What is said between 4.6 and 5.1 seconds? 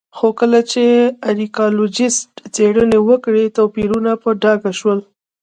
شول